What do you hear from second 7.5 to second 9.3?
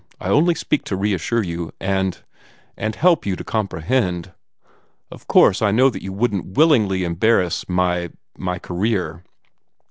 my my career."